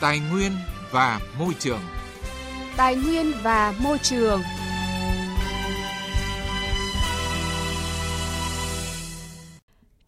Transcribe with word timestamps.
Tài 0.00 0.20
nguyên 0.32 0.52
và 0.90 1.20
môi 1.38 1.54
trường. 1.58 1.80
Tài 2.76 2.96
nguyên 2.96 3.32
và 3.42 3.74
môi 3.82 3.98
trường. 3.98 4.40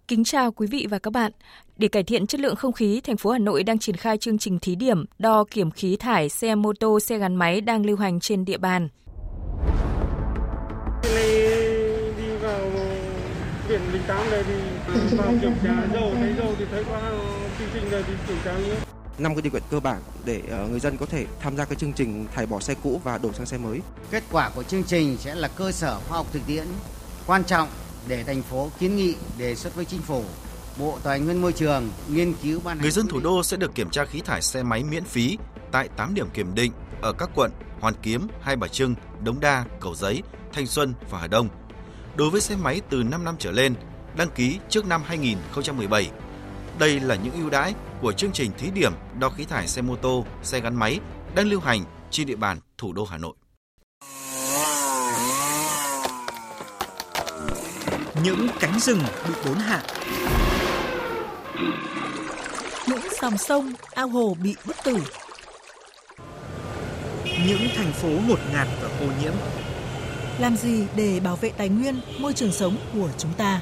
Kính 0.08 0.24
chào 0.24 0.52
quý 0.52 0.66
vị 0.66 0.86
và 0.90 0.98
các 0.98 1.12
bạn. 1.12 1.32
Để 1.76 1.88
cải 1.88 2.02
thiện 2.02 2.26
chất 2.26 2.40
lượng 2.40 2.56
không 2.56 2.72
khí, 2.72 3.00
thành 3.00 3.16
phố 3.16 3.30
Hà 3.30 3.38
Nội 3.38 3.62
đang 3.62 3.78
triển 3.78 3.96
khai 3.96 4.18
chương 4.18 4.38
trình 4.38 4.58
thí 4.58 4.74
điểm 4.74 5.04
đo 5.18 5.44
kiểm 5.50 5.70
khí 5.70 5.96
thải 5.96 6.28
xe 6.28 6.54
mô 6.54 6.72
tô, 6.80 7.00
xe 7.00 7.18
gắn 7.18 7.36
máy 7.36 7.60
đang 7.60 7.86
lưu 7.86 7.96
hành 7.96 8.20
trên 8.20 8.44
địa 8.44 8.58
bàn. 8.58 8.88
đi 12.16 12.36
vào 12.42 12.70
biển 13.68 13.80
Bình 13.92 14.02
Tám 14.06 14.30
này 14.30 14.44
thì 14.46 14.54
vào 15.16 15.32
kiểm 15.42 15.54
tra 15.64 15.86
dầu, 15.92 16.12
thấy 16.14 16.34
dầu 16.38 16.54
thì 16.58 16.64
thấy 16.70 16.84
qua 16.84 17.00
chương 17.58 17.68
trình 17.74 17.90
này 17.90 18.02
thì 18.06 18.12
kiểm 18.28 18.36
tra 18.44 18.58
nữa 18.58 18.91
năm 19.18 19.34
cái 19.34 19.42
điều 19.42 19.52
kiện 19.52 19.62
cơ 19.70 19.80
bản 19.80 20.02
để 20.24 20.42
uh, 20.64 20.70
người 20.70 20.80
dân 20.80 20.96
có 20.96 21.06
thể 21.06 21.26
tham 21.40 21.56
gia 21.56 21.64
cái 21.64 21.76
chương 21.76 21.92
trình 21.92 22.26
thải 22.34 22.46
bỏ 22.46 22.60
xe 22.60 22.74
cũ 22.82 23.00
và 23.04 23.18
đổi 23.18 23.32
sang 23.34 23.46
xe 23.46 23.58
mới. 23.58 23.80
Kết 24.10 24.22
quả 24.32 24.50
của 24.54 24.62
chương 24.62 24.84
trình 24.84 25.16
sẽ 25.20 25.34
là 25.34 25.48
cơ 25.48 25.72
sở 25.72 26.00
khoa 26.08 26.18
học 26.18 26.26
thực 26.32 26.42
tiễn 26.46 26.66
quan 27.26 27.44
trọng 27.44 27.68
để 28.08 28.24
thành 28.24 28.42
phố 28.42 28.70
kiến 28.78 28.96
nghị 28.96 29.14
đề 29.38 29.54
xuất 29.54 29.74
với 29.74 29.84
chính 29.84 30.02
phủ 30.02 30.24
Bộ 30.78 30.98
Tài 31.02 31.20
nguyên 31.20 31.40
Môi 31.40 31.52
trường 31.52 31.90
nghiên 32.08 32.34
cứu 32.42 32.60
ban 32.64 32.78
Người 32.78 32.90
dân 32.90 33.06
thủ 33.06 33.20
đô 33.20 33.42
sẽ 33.42 33.56
được 33.56 33.74
kiểm 33.74 33.90
tra 33.90 34.04
khí 34.04 34.20
thải 34.20 34.42
xe 34.42 34.62
máy 34.62 34.84
miễn 34.84 35.04
phí 35.04 35.38
tại 35.72 35.88
8 35.96 36.14
điểm 36.14 36.26
kiểm 36.34 36.54
định 36.54 36.72
ở 37.02 37.12
các 37.12 37.30
quận 37.34 37.50
Hoàn 37.80 37.94
Kiếm, 38.02 38.28
Hai 38.40 38.56
Bà 38.56 38.68
Trưng, 38.68 38.94
Đống 39.24 39.40
Đa, 39.40 39.64
Cầu 39.80 39.94
Giấy, 39.94 40.22
Thanh 40.52 40.66
Xuân 40.66 40.94
và 41.10 41.18
Hà 41.18 41.26
Đông. 41.26 41.48
Đối 42.16 42.30
với 42.30 42.40
xe 42.40 42.56
máy 42.56 42.80
từ 42.90 43.02
5 43.02 43.24
năm 43.24 43.36
trở 43.38 43.50
lên, 43.50 43.74
đăng 44.16 44.30
ký 44.30 44.58
trước 44.68 44.86
năm 44.86 45.02
2017. 45.06 46.10
Đây 46.78 47.00
là 47.00 47.14
những 47.14 47.34
ưu 47.34 47.50
đãi 47.50 47.74
của 48.02 48.12
chương 48.12 48.32
trình 48.32 48.50
thí 48.58 48.70
điểm 48.70 48.92
đo 49.18 49.28
khí 49.28 49.44
thải 49.44 49.68
xe 49.68 49.82
mô 49.82 49.96
tô, 49.96 50.24
xe 50.42 50.60
gắn 50.60 50.76
máy 50.76 50.98
đang 51.34 51.46
lưu 51.46 51.60
hành 51.60 51.84
trên 52.10 52.26
địa 52.26 52.36
bàn 52.36 52.58
thủ 52.78 52.92
đô 52.92 53.04
Hà 53.04 53.18
Nội. 53.18 53.34
Những 58.24 58.48
cánh 58.60 58.80
rừng 58.80 58.98
bị 59.28 59.34
đốn 59.44 59.56
hạ. 59.56 59.82
Những 62.88 63.00
dòng 63.22 63.38
sông, 63.38 63.72
ao 63.94 64.08
hồ 64.08 64.36
bị 64.42 64.56
bức 64.66 64.76
tử. 64.84 64.96
Những 67.24 67.68
thành 67.76 67.92
phố 67.92 68.08
ngột 68.08 68.38
ngạt 68.52 68.68
và 68.82 68.88
ô 69.00 69.06
nhiễm. 69.22 69.32
Làm 70.38 70.56
gì 70.56 70.86
để 70.96 71.20
bảo 71.20 71.36
vệ 71.36 71.50
tài 71.50 71.68
nguyên, 71.68 72.00
môi 72.18 72.32
trường 72.32 72.52
sống 72.52 72.76
của 72.94 73.08
chúng 73.18 73.32
ta? 73.32 73.60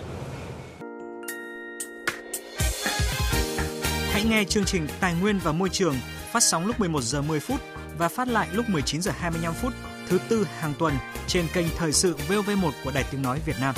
Hãy 4.20 4.28
nghe 4.28 4.44
chương 4.44 4.64
trình 4.64 4.86
Tài 5.00 5.14
nguyên 5.14 5.38
và 5.38 5.52
Môi 5.52 5.68
trường 5.68 5.94
phát 6.32 6.42
sóng 6.42 6.66
lúc 6.66 6.80
11 6.80 7.02
giờ 7.02 7.22
10 7.22 7.40
phút 7.40 7.60
và 7.98 8.08
phát 8.08 8.28
lại 8.28 8.48
lúc 8.52 8.68
19 8.68 9.02
giờ 9.02 9.12
25 9.18 9.54
phút 9.54 9.72
thứ 10.08 10.18
tư 10.28 10.46
hàng 10.58 10.74
tuần 10.78 10.94
trên 11.27 11.46
kênh 11.52 11.66
Thời 11.77 11.92
sự 11.92 12.16
VOV1 12.28 12.70
của 12.84 12.90
Đài 12.94 13.04
Tiếng 13.10 13.22
Nói 13.22 13.40
Việt 13.46 13.56
Nam. 13.60 13.74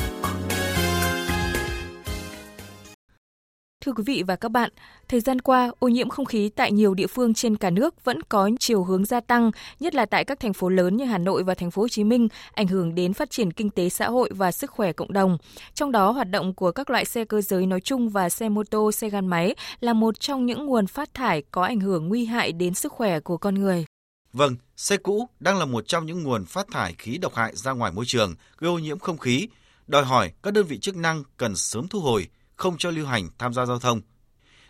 Thưa 3.84 3.92
quý 3.92 4.02
vị 4.06 4.22
và 4.26 4.36
các 4.36 4.48
bạn, 4.48 4.70
thời 5.08 5.20
gian 5.20 5.40
qua, 5.40 5.72
ô 5.78 5.88
nhiễm 5.88 6.08
không 6.08 6.24
khí 6.24 6.48
tại 6.48 6.72
nhiều 6.72 6.94
địa 6.94 7.06
phương 7.06 7.34
trên 7.34 7.56
cả 7.56 7.70
nước 7.70 8.04
vẫn 8.04 8.22
có 8.22 8.50
chiều 8.60 8.84
hướng 8.84 9.04
gia 9.04 9.20
tăng, 9.20 9.50
nhất 9.80 9.94
là 9.94 10.06
tại 10.06 10.24
các 10.24 10.40
thành 10.40 10.52
phố 10.52 10.68
lớn 10.68 10.96
như 10.96 11.04
Hà 11.04 11.18
Nội 11.18 11.42
và 11.42 11.54
thành 11.54 11.70
phố 11.70 11.82
Hồ 11.82 11.88
Chí 11.88 12.04
Minh, 12.04 12.28
ảnh 12.52 12.66
hưởng 12.66 12.94
đến 12.94 13.12
phát 13.12 13.30
triển 13.30 13.52
kinh 13.52 13.70
tế 13.70 13.88
xã 13.88 14.08
hội 14.08 14.30
và 14.34 14.52
sức 14.52 14.70
khỏe 14.70 14.92
cộng 14.92 15.12
đồng. 15.12 15.38
Trong 15.74 15.92
đó, 15.92 16.10
hoạt 16.10 16.30
động 16.30 16.54
của 16.54 16.72
các 16.72 16.90
loại 16.90 17.04
xe 17.04 17.24
cơ 17.24 17.40
giới 17.40 17.66
nói 17.66 17.80
chung 17.80 18.08
và 18.08 18.28
xe 18.28 18.48
mô 18.48 18.62
tô, 18.64 18.92
xe 18.92 19.10
gắn 19.10 19.26
máy 19.26 19.54
là 19.80 19.92
một 19.92 20.20
trong 20.20 20.46
những 20.46 20.66
nguồn 20.66 20.86
phát 20.86 21.14
thải 21.14 21.42
có 21.50 21.64
ảnh 21.64 21.80
hưởng 21.80 22.08
nguy 22.08 22.24
hại 22.24 22.52
đến 22.52 22.74
sức 22.74 22.92
khỏe 22.92 23.20
của 23.20 23.36
con 23.36 23.54
người. 23.54 23.84
Vâng, 24.32 24.56
xe 24.76 24.96
cũ 24.96 25.28
đang 25.40 25.58
là 25.58 25.64
một 25.64 25.88
trong 25.88 26.06
những 26.06 26.22
nguồn 26.22 26.44
phát 26.44 26.66
thải 26.72 26.94
khí 26.98 27.18
độc 27.18 27.34
hại 27.34 27.56
ra 27.56 27.72
ngoài 27.72 27.92
môi 27.92 28.04
trường, 28.06 28.34
gây 28.58 28.70
ô 28.70 28.78
nhiễm 28.78 28.98
không 28.98 29.18
khí, 29.18 29.48
đòi 29.86 30.04
hỏi 30.04 30.32
các 30.42 30.54
đơn 30.54 30.66
vị 30.66 30.78
chức 30.78 30.96
năng 30.96 31.22
cần 31.36 31.56
sớm 31.56 31.88
thu 31.88 32.00
hồi, 32.00 32.28
không 32.56 32.78
cho 32.78 32.90
lưu 32.90 33.06
hành 33.06 33.28
tham 33.38 33.54
gia 33.54 33.66
giao 33.66 33.78
thông. 33.78 34.00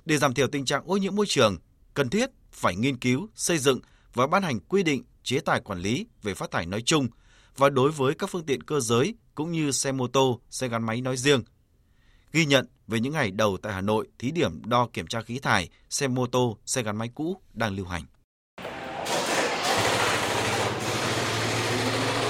Để 0.05 0.19
giảm 0.19 0.35
thiểu 0.35 0.47
tình 0.47 0.65
trạng 0.65 0.83
ô 0.87 0.97
nhiễm 0.97 1.17
môi 1.17 1.27
trường, 1.29 1.57
cần 1.95 2.11
thiết 2.11 2.31
phải 2.53 2.77
nghiên 2.77 2.97
cứu, 2.97 3.29
xây 3.35 3.59
dựng 3.59 3.81
và 4.15 4.27
ban 4.27 4.43
hành 4.43 4.61
quy 4.61 4.83
định 4.83 5.05
chế 5.23 5.41
tài 5.41 5.61
quản 5.61 5.79
lý 5.79 6.07
về 6.23 6.35
phát 6.35 6.51
thải 6.51 6.67
nói 6.67 6.83
chung 6.83 7.09
và 7.57 7.71
đối 7.71 7.91
với 7.91 8.15
các 8.15 8.31
phương 8.31 8.47
tiện 8.47 8.63
cơ 8.63 8.81
giới 8.81 9.15
cũng 9.35 9.53
như 9.53 9.71
xe 9.71 9.93
mô 9.93 10.07
tô, 10.07 10.41
xe 10.51 10.69
gắn 10.69 10.87
máy 10.87 11.01
nói 11.01 11.17
riêng. 11.17 11.43
Ghi 12.33 12.47
nhận 12.47 12.67
về 12.89 13.01
những 13.01 13.13
ngày 13.13 13.31
đầu 13.31 13.59
tại 13.63 13.73
Hà 13.73 13.81
Nội 13.81 14.09
thí 14.19 14.31
điểm 14.31 14.63
đo 14.65 14.89
kiểm 14.93 15.07
tra 15.07 15.23
khí 15.23 15.39
thải 15.39 15.69
xe 15.91 16.09
mô 16.09 16.27
tô, 16.27 16.59
xe 16.67 16.83
gắn 16.83 16.97
máy 16.97 17.11
cũ 17.15 17.37
đang 17.55 17.77
lưu 17.77 17.87
hành. 17.87 18.05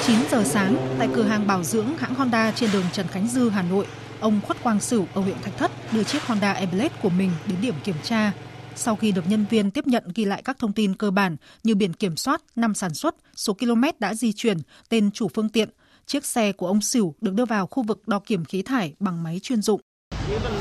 9 0.06 0.16
giờ 0.30 0.44
sáng, 0.44 0.96
tại 0.98 1.08
cửa 1.14 1.22
hàng 1.22 1.46
bảo 1.46 1.62
dưỡng 1.62 1.96
hãng 1.98 2.14
Honda 2.14 2.52
trên 2.52 2.70
đường 2.72 2.84
Trần 2.92 3.06
Khánh 3.08 3.28
Dư, 3.28 3.48
Hà 3.48 3.62
Nội, 3.62 3.86
ông 4.22 4.40
Khuất 4.40 4.62
Quang 4.62 4.80
Sửu 4.80 5.06
ở 5.14 5.20
huyện 5.20 5.36
Thạch 5.42 5.56
Thất 5.58 5.70
đưa 5.92 6.04
chiếc 6.04 6.22
Honda 6.22 6.52
Airblade 6.52 6.94
của 7.02 7.10
mình 7.10 7.30
đến 7.46 7.58
điểm 7.62 7.74
kiểm 7.84 7.96
tra. 8.02 8.32
Sau 8.74 8.96
khi 8.96 9.12
được 9.12 9.28
nhân 9.28 9.44
viên 9.50 9.70
tiếp 9.70 9.86
nhận 9.86 10.04
ghi 10.14 10.24
lại 10.24 10.42
các 10.42 10.58
thông 10.58 10.72
tin 10.72 10.94
cơ 10.94 11.10
bản 11.10 11.36
như 11.64 11.74
biển 11.74 11.92
kiểm 11.92 12.16
soát, 12.16 12.42
năm 12.56 12.74
sản 12.74 12.94
xuất, 12.94 13.14
số 13.34 13.52
km 13.52 13.84
đã 13.98 14.14
di 14.14 14.32
chuyển, 14.32 14.58
tên 14.88 15.10
chủ 15.10 15.28
phương 15.34 15.48
tiện, 15.48 15.68
chiếc 16.06 16.24
xe 16.24 16.52
của 16.52 16.66
ông 16.66 16.80
Sửu 16.80 17.14
được 17.20 17.34
đưa 17.34 17.44
vào 17.44 17.66
khu 17.66 17.82
vực 17.82 18.08
đo 18.08 18.18
kiểm 18.18 18.44
khí 18.44 18.62
thải 18.62 18.94
bằng 19.00 19.22
máy 19.22 19.40
chuyên 19.42 19.62
dụng. 19.62 19.80
Những 20.30 20.40
phần 20.40 20.60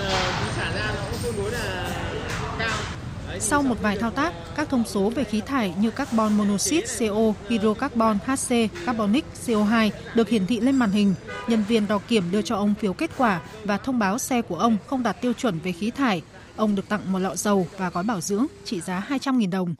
sau 3.44 3.62
một 3.62 3.82
vài 3.82 3.98
thao 3.98 4.12
tác, 4.12 4.34
các 4.56 4.70
thông 4.70 4.84
số 4.86 5.10
về 5.10 5.24
khí 5.24 5.42
thải 5.42 5.74
như 5.80 5.92
carbon 5.92 6.38
monoxide 6.38 6.86
CO, 7.00 7.34
hydrocarbon 7.50 8.18
HC, 8.26 8.56
carbonic 8.86 9.26
CO2 9.46 9.90
được 10.16 10.30
hiển 10.30 10.46
thị 10.46 10.60
lên 10.60 10.76
màn 10.76 10.92
hình. 10.92 11.14
Nhân 11.48 11.64
viên 11.68 11.88
đo 11.88 12.00
kiểm 12.08 12.24
đưa 12.32 12.42
cho 12.42 12.56
ông 12.56 12.74
phiếu 12.80 12.94
kết 12.94 13.12
quả 13.18 13.42
và 13.64 13.78
thông 13.78 14.00
báo 14.00 14.18
xe 14.18 14.42
của 14.42 14.56
ông 14.56 14.78
không 14.88 15.04
đạt 15.04 15.22
tiêu 15.22 15.34
chuẩn 15.34 15.60
về 15.60 15.72
khí 15.72 15.92
thải. 15.92 16.22
Ông 16.56 16.76
được 16.76 16.90
tặng 16.90 17.12
một 17.12 17.20
lọ 17.20 17.36
dầu 17.36 17.68
và 17.78 17.90
gói 17.90 18.04
bảo 18.04 18.22
dưỡng 18.22 18.46
trị 18.66 18.82
giá 18.82 19.08
200.000 19.10 19.50
đồng. 19.50 19.76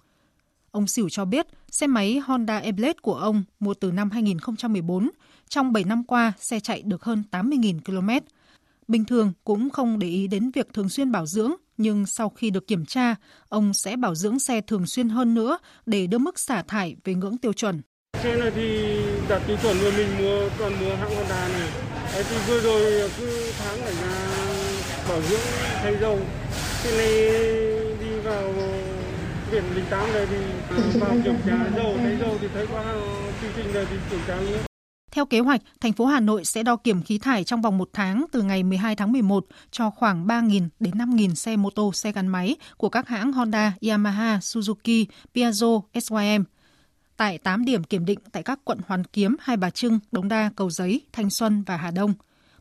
Ông 0.72 0.88
Sửu 0.88 1.10
cho 1.10 1.26
biết 1.26 1.48
xe 1.72 1.88
máy 1.88 2.20
Honda 2.26 2.60
Airblade 2.60 3.00
của 3.02 3.16
ông 3.16 3.44
mua 3.60 3.74
từ 3.74 3.92
năm 3.92 4.12
2014. 4.12 5.10
Trong 5.50 5.74
7 5.74 5.84
năm 5.84 6.04
qua, 6.04 6.34
xe 6.40 6.60
chạy 6.60 6.82
được 6.82 7.04
hơn 7.04 7.24
80.000 7.32 7.80
km. 7.86 8.26
Bình 8.88 9.06
thường 9.06 9.34
cũng 9.44 9.70
không 9.70 10.00
để 10.00 10.08
ý 10.08 10.28
đến 10.28 10.52
việc 10.52 10.74
thường 10.74 10.90
xuyên 10.90 11.12
bảo 11.12 11.26
dưỡng, 11.26 11.52
nhưng 11.82 12.06
sau 12.06 12.30
khi 12.30 12.50
được 12.50 12.68
kiểm 12.68 12.86
tra, 12.86 13.16
ông 13.50 13.74
sẽ 13.74 13.96
bảo 13.96 14.16
dưỡng 14.16 14.40
xe 14.40 14.62
thường 14.62 14.86
xuyên 14.86 15.10
hơn 15.10 15.34
nữa 15.34 15.58
để 15.86 16.08
đưa 16.08 16.18
mức 16.18 16.40
xả 16.40 16.64
thải 16.68 16.96
về 17.04 17.14
ngưỡng 17.14 17.38
tiêu 17.38 17.54
chuẩn. 17.54 17.82
Xe 18.24 18.36
này 18.36 18.52
thì 18.56 18.98
đạt 19.30 19.42
tiêu 19.48 19.58
chuẩn 19.62 19.80
rồi 19.80 19.92
mình 19.98 20.08
mua 20.18 20.50
còn 20.60 20.74
mua 20.80 20.96
hãng 20.96 21.16
Honda 21.16 21.48
này. 21.48 21.70
Đấy 22.14 22.24
thì 22.30 22.36
vừa 22.48 22.60
rồi 22.60 23.10
cứ 23.18 23.52
tháng 23.60 23.78
phải 23.78 23.94
ra 23.94 24.32
bảo 25.10 25.22
dưỡng 25.22 25.40
thay 25.84 25.96
dầu. 26.02 26.20
Xe 26.84 26.98
này 26.98 27.12
đi 28.00 28.20
vào 28.24 28.54
biển 29.52 29.64
Bình 29.76 29.86
Tám 29.90 30.14
này 30.14 30.26
thì 30.30 30.38
à, 30.70 30.78
vào 31.00 31.16
kiểm 31.24 31.36
tra 31.46 31.58
dầu, 31.76 31.96
thấy 31.98 32.18
dầu 32.20 32.38
thì 32.42 32.48
thấy 32.54 32.68
qua 32.68 32.84
chương 33.42 33.52
trình 33.56 33.74
này 33.74 33.86
thì 33.90 33.96
kiểm 34.10 34.20
tra 34.28 34.36
nữa. 34.36 34.71
Theo 35.12 35.26
kế 35.26 35.40
hoạch, 35.40 35.62
thành 35.82 35.94
phố 35.94 36.06
Hà 36.06 36.20
Nội 36.20 36.46
sẽ 36.46 36.64
đo 36.64 36.76
kiểm 36.76 37.02
khí 37.02 37.18
thải 37.18 37.44
trong 37.44 37.62
vòng 37.62 37.78
một 37.78 37.90
tháng 37.94 38.26
từ 38.32 38.42
ngày 38.42 38.64
12 38.64 38.96
tháng 38.96 39.12
11 39.12 39.46
cho 39.72 39.90
khoảng 39.90 40.28
3.000 40.28 40.68
đến 40.80 40.94
5.000 40.94 41.34
xe 41.34 41.56
mô 41.58 41.70
tô, 41.70 41.94
xe 41.94 42.12
gắn 42.12 42.28
máy 42.28 42.56
của 42.78 42.90
các 42.90 43.08
hãng 43.08 43.34
Honda, 43.34 43.74
Yamaha, 43.90 44.38
Suzuki, 44.38 45.06
Piaggio, 45.36 45.82
SYM. 46.02 46.44
Tại 47.18 47.38
8 47.38 47.66
điểm 47.66 47.84
kiểm 47.84 48.06
định 48.06 48.20
tại 48.32 48.44
các 48.44 48.60
quận 48.64 48.80
Hoàn 48.88 49.04
Kiếm, 49.04 49.36
Hai 49.40 49.58
Bà 49.58 49.70
Trưng, 49.70 50.00
Đống 50.12 50.28
Đa, 50.28 50.52
Cầu 50.56 50.70
Giấy, 50.70 51.02
Thanh 51.14 51.30
Xuân 51.30 51.64
và 51.64 51.78
Hà 51.78 51.92
Đông. 51.92 52.14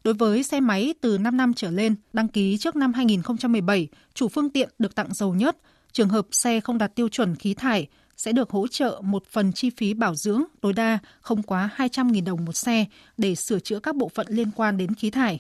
Đối 0.05 0.15
với 0.15 0.43
xe 0.43 0.61
máy 0.61 0.95
từ 1.01 1.19
5 1.19 1.37
năm 1.37 1.55
trở 1.55 1.71
lên, 1.71 1.95
đăng 2.13 2.29
ký 2.29 2.59
trước 2.59 2.77
năm 2.77 2.93
2017, 2.93 3.89
chủ 4.15 4.29
phương 4.29 4.51
tiện 4.51 4.69
được 4.79 4.95
tặng 4.95 5.15
dầu 5.15 5.35
nhất. 5.35 5.57
Trường 5.93 6.09
hợp 6.09 6.27
xe 6.33 6.61
không 6.61 6.79
đạt 6.79 6.95
tiêu 6.95 7.09
chuẩn 7.09 7.37
khí 7.37 7.55
thải 7.55 7.89
sẽ 8.21 8.33
được 8.33 8.51
hỗ 8.51 8.69
trợ 8.69 9.01
một 9.05 9.27
phần 9.27 9.53
chi 9.53 9.71
phí 9.71 9.95
bảo 9.95 10.15
dưỡng 10.15 10.43
tối 10.61 10.73
đa 10.73 10.99
không 11.21 11.43
quá 11.43 11.71
200.000 11.77 12.25
đồng 12.25 12.45
một 12.45 12.53
xe 12.53 12.85
để 13.19 13.35
sửa 13.35 13.59
chữa 13.59 13.81
các 13.81 13.97
bộ 13.97 14.11
phận 14.15 14.27
liên 14.31 14.51
quan 14.57 14.77
đến 14.77 14.95
khí 14.95 15.11
thải. 15.11 15.39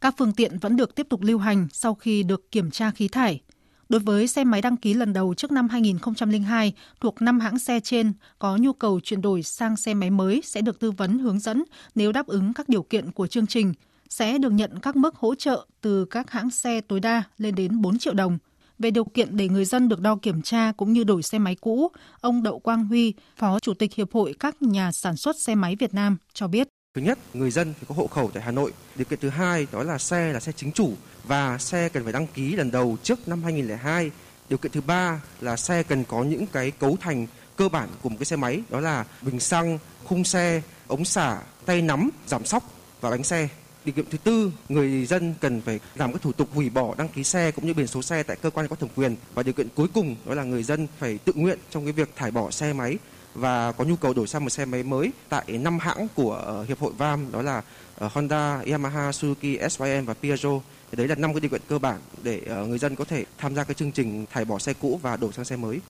Các 0.00 0.14
phương 0.18 0.32
tiện 0.32 0.58
vẫn 0.58 0.76
được 0.76 0.94
tiếp 0.94 1.06
tục 1.10 1.22
lưu 1.22 1.38
hành 1.38 1.68
sau 1.72 1.94
khi 1.94 2.22
được 2.22 2.52
kiểm 2.52 2.70
tra 2.70 2.90
khí 2.90 3.08
thải. 3.08 3.40
Đối 3.88 4.00
với 4.00 4.28
xe 4.28 4.44
máy 4.44 4.62
đăng 4.62 4.76
ký 4.76 4.94
lần 4.94 5.12
đầu 5.12 5.34
trước 5.34 5.52
năm 5.52 5.68
2002 5.68 6.72
thuộc 7.00 7.22
5 7.22 7.40
hãng 7.40 7.58
xe 7.58 7.80
trên 7.80 8.12
có 8.38 8.56
nhu 8.56 8.72
cầu 8.72 9.00
chuyển 9.00 9.22
đổi 9.22 9.42
sang 9.42 9.76
xe 9.76 9.94
máy 9.94 10.10
mới 10.10 10.40
sẽ 10.44 10.60
được 10.60 10.80
tư 10.80 10.90
vấn 10.90 11.18
hướng 11.18 11.38
dẫn 11.38 11.64
nếu 11.94 12.12
đáp 12.12 12.26
ứng 12.26 12.54
các 12.54 12.68
điều 12.68 12.82
kiện 12.82 13.12
của 13.12 13.26
chương 13.26 13.46
trình, 13.46 13.74
sẽ 14.08 14.38
được 14.38 14.52
nhận 14.52 14.80
các 14.80 14.96
mức 14.96 15.16
hỗ 15.16 15.34
trợ 15.34 15.66
từ 15.80 16.04
các 16.04 16.30
hãng 16.30 16.50
xe 16.50 16.80
tối 16.80 17.00
đa 17.00 17.22
lên 17.38 17.54
đến 17.54 17.82
4 17.82 17.98
triệu 17.98 18.14
đồng 18.14 18.38
về 18.78 18.90
điều 18.90 19.04
kiện 19.04 19.36
để 19.36 19.48
người 19.48 19.64
dân 19.64 19.88
được 19.88 20.00
đo 20.00 20.18
kiểm 20.22 20.42
tra 20.42 20.72
cũng 20.76 20.92
như 20.92 21.04
đổi 21.04 21.22
xe 21.22 21.38
máy 21.38 21.56
cũ, 21.60 21.90
ông 22.20 22.42
Đậu 22.42 22.58
Quang 22.58 22.84
Huy, 22.84 23.14
Phó 23.36 23.58
Chủ 23.58 23.74
tịch 23.74 23.94
Hiệp 23.94 24.12
hội 24.12 24.34
các 24.40 24.62
nhà 24.62 24.92
sản 24.92 25.16
xuất 25.16 25.36
xe 25.38 25.54
máy 25.54 25.76
Việt 25.76 25.94
Nam 25.94 26.16
cho 26.32 26.48
biết. 26.48 26.68
Thứ 26.94 27.02
nhất, 27.02 27.18
người 27.34 27.50
dân 27.50 27.74
phải 27.74 27.84
có 27.88 27.94
hộ 27.94 28.06
khẩu 28.06 28.30
tại 28.34 28.42
Hà 28.42 28.50
Nội. 28.50 28.72
Điều 28.96 29.04
kiện 29.04 29.18
thứ 29.22 29.28
hai 29.28 29.66
đó 29.72 29.82
là 29.82 29.98
xe 29.98 30.32
là 30.32 30.40
xe 30.40 30.52
chính 30.52 30.72
chủ 30.72 30.92
và 31.24 31.58
xe 31.58 31.88
cần 31.88 32.04
phải 32.04 32.12
đăng 32.12 32.26
ký 32.26 32.56
lần 32.56 32.70
đầu 32.70 32.96
trước 33.02 33.28
năm 33.28 33.42
2002 33.42 34.10
Điều 34.48 34.58
kiện 34.58 34.72
thứ 34.72 34.80
ba 34.80 35.20
là 35.40 35.56
xe 35.56 35.82
cần 35.82 36.04
có 36.04 36.24
những 36.24 36.46
cái 36.46 36.70
cấu 36.70 36.96
thành 37.00 37.26
cơ 37.56 37.68
bản 37.68 37.88
của 38.02 38.08
một 38.08 38.16
cái 38.18 38.24
xe 38.24 38.36
máy 38.36 38.62
đó 38.70 38.80
là 38.80 39.04
bình 39.22 39.40
xăng, 39.40 39.78
khung 40.04 40.24
xe, 40.24 40.62
ống 40.86 41.04
xả, 41.04 41.40
tay 41.66 41.82
nắm, 41.82 42.10
giảm 42.26 42.44
sóc 42.44 42.62
và 43.00 43.10
bánh 43.10 43.24
xe. 43.24 43.48
Điều 43.88 43.94
kiện 43.94 44.04
thứ 44.10 44.18
tư, 44.18 44.52
người 44.68 45.06
dân 45.06 45.34
cần 45.40 45.60
phải 45.60 45.80
làm 45.94 46.12
các 46.12 46.22
thủ 46.22 46.32
tục 46.32 46.48
hủy 46.54 46.70
bỏ 46.70 46.94
đăng 46.98 47.08
ký 47.08 47.24
xe 47.24 47.50
cũng 47.50 47.66
như 47.66 47.74
biển 47.74 47.86
số 47.86 48.02
xe 48.02 48.22
tại 48.22 48.36
cơ 48.42 48.50
quan 48.50 48.68
có 48.68 48.76
thẩm 48.76 48.88
quyền. 48.96 49.16
Và 49.34 49.42
điều 49.42 49.54
kiện 49.54 49.68
cuối 49.74 49.88
cùng 49.94 50.16
đó 50.26 50.34
là 50.34 50.44
người 50.44 50.62
dân 50.62 50.86
phải 50.98 51.18
tự 51.18 51.32
nguyện 51.36 51.58
trong 51.70 51.84
cái 51.84 51.92
việc 51.92 52.16
thải 52.16 52.30
bỏ 52.30 52.50
xe 52.50 52.72
máy 52.72 52.98
và 53.34 53.72
có 53.72 53.84
nhu 53.84 53.96
cầu 53.96 54.14
đổi 54.14 54.26
sang 54.26 54.44
một 54.44 54.50
xe 54.50 54.64
máy 54.64 54.82
mới 54.82 55.12
tại 55.28 55.44
năm 55.48 55.78
hãng 55.78 56.08
của 56.14 56.32
ờ, 56.32 56.64
hiệp 56.64 56.78
hội 56.78 56.92
VAM 56.98 57.32
đó 57.32 57.42
là 57.42 57.62
ờ, 57.98 58.10
Honda, 58.12 58.62
Yamaha, 58.70 59.10
Suzuki, 59.10 59.68
SYM 59.68 60.04
và 60.04 60.14
Piaggio. 60.14 60.60
Đấy 60.92 61.08
là 61.08 61.14
năm 61.14 61.34
cái 61.34 61.40
điều 61.40 61.50
kiện 61.50 61.62
cơ 61.68 61.78
bản 61.78 61.98
để 62.22 62.40
ờ, 62.46 62.66
người 62.66 62.78
dân 62.78 62.96
có 62.96 63.04
thể 63.04 63.24
tham 63.38 63.54
gia 63.54 63.64
cái 63.64 63.74
chương 63.74 63.92
trình 63.92 64.26
thải 64.32 64.44
bỏ 64.44 64.58
xe 64.58 64.72
cũ 64.80 65.00
và 65.02 65.16
đổi 65.16 65.32
sang 65.32 65.44
xe 65.44 65.56
mới. 65.56 65.80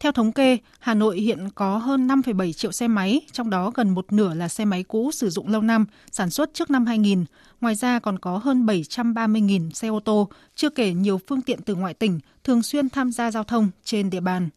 Theo 0.00 0.12
thống 0.12 0.32
kê, 0.32 0.58
Hà 0.78 0.94
Nội 0.94 1.20
hiện 1.20 1.48
có 1.54 1.78
hơn 1.78 2.08
5,7 2.08 2.52
triệu 2.52 2.72
xe 2.72 2.88
máy, 2.88 3.20
trong 3.32 3.50
đó 3.50 3.70
gần 3.74 3.90
một 3.90 4.12
nửa 4.12 4.34
là 4.34 4.48
xe 4.48 4.64
máy 4.64 4.82
cũ 4.82 5.10
sử 5.12 5.30
dụng 5.30 5.48
lâu 5.48 5.62
năm, 5.62 5.86
sản 6.10 6.30
xuất 6.30 6.54
trước 6.54 6.70
năm 6.70 6.86
2000. 6.86 7.24
Ngoài 7.60 7.74
ra 7.74 7.98
còn 7.98 8.18
có 8.18 8.38
hơn 8.38 8.66
730.000 8.66 9.70
xe 9.70 9.88
ô 9.88 10.00
tô, 10.00 10.28
chưa 10.54 10.70
kể 10.70 10.92
nhiều 10.92 11.20
phương 11.28 11.42
tiện 11.42 11.62
từ 11.62 11.74
ngoại 11.74 11.94
tỉnh 11.94 12.20
thường 12.44 12.62
xuyên 12.62 12.88
tham 12.88 13.12
gia 13.12 13.30
giao 13.30 13.44
thông 13.44 13.68
trên 13.84 14.10
địa 14.10 14.20
bàn. 14.20 14.48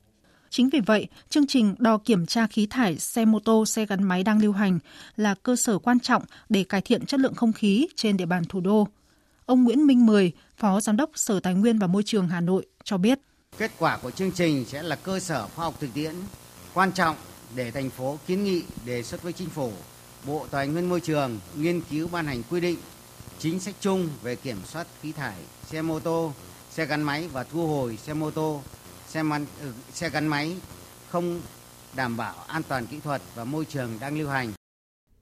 Chính 0.50 0.70
vì 0.70 0.80
vậy, 0.80 1.08
chương 1.30 1.48
trình 1.48 1.76
đo 1.80 1.98
kiểm 1.98 2.26
tra 2.26 2.48
khí 2.48 2.68
thải 2.70 2.98
xe 2.98 3.26
mô 3.26 3.40
tô, 3.40 3.66
xe 3.66 3.86
gắn 3.86 4.04
máy 4.04 4.24
đang 4.24 4.42
lưu 4.42 4.52
hành 4.52 4.80
là 5.16 5.36
cơ 5.44 5.56
sở 5.56 5.80
quan 5.80 6.00
trọng 6.00 6.24
để 6.50 6.64
cải 6.64 6.82
thiện 6.82 7.06
chất 7.06 7.20
lượng 7.20 7.36
không 7.36 7.54
khí 7.54 7.88
trên 7.96 8.18
địa 8.18 8.26
bàn 8.26 8.44
thủ 8.46 8.62
đô. 8.62 8.88
Ông 9.46 9.64
Nguyễn 9.64 9.88
Minh 9.88 10.06
Mười, 10.06 10.32
Phó 10.58 10.82
Giám 10.82 10.98
đốc 10.98 11.10
Sở 11.16 11.40
Tài 11.40 11.54
nguyên 11.54 11.80
và 11.80 11.88
Môi 11.88 12.04
trường 12.04 12.28
Hà 12.28 12.42
Nội 12.42 12.66
cho 12.84 12.98
biết. 12.98 13.20
Kết 13.60 13.72
quả 13.80 13.98
của 13.98 14.12
chương 14.12 14.32
trình 14.32 14.66
sẽ 14.66 14.84
là 14.84 14.96
cơ 14.96 15.20
sở 15.20 15.48
khoa 15.56 15.66
học 15.66 15.74
thực 15.80 15.94
tiễn 15.94 16.16
quan 16.74 16.92
trọng 16.92 17.16
để 17.56 17.72
thành 17.72 17.90
phố 17.90 18.18
kiến 18.28 18.44
nghị 18.44 18.64
đề 18.86 19.04
xuất 19.04 19.24
với 19.24 19.34
chính 19.34 19.50
phủ, 19.50 19.72
Bộ 20.26 20.46
Tài 20.52 20.68
nguyên 20.68 20.90
Môi 20.90 21.00
trường 21.02 21.40
nghiên 21.56 21.82
cứu 21.82 22.08
ban 22.08 22.26
hành 22.26 22.44
quy 22.50 22.60
định 22.60 22.78
chính 23.40 23.60
sách 23.60 23.76
chung 23.80 24.10
về 24.22 24.36
kiểm 24.36 24.58
soát 24.66 24.88
khí 25.02 25.12
thải 25.12 25.36
xe 25.70 25.82
mô 25.82 26.00
tô, 26.00 26.34
xe 26.72 26.86
gắn 26.86 27.02
máy 27.02 27.28
và 27.28 27.44
thu 27.44 27.68
hồi 27.68 27.98
xe 27.98 28.14
mô 28.14 28.32
tô, 28.32 28.62
xe, 29.08 29.24
man, 29.24 29.46
ừ, 29.62 29.72
xe 29.94 30.10
gắn 30.10 30.28
máy 30.28 30.56
không 31.10 31.42
đảm 31.94 32.18
bảo 32.18 32.36
an 32.48 32.64
toàn 32.64 32.88
kỹ 32.88 33.00
thuật 33.04 33.22
và 33.36 33.44
môi 33.44 33.66
trường 33.66 33.98
đang 34.00 34.20
lưu 34.20 34.30
hành. 34.30 34.59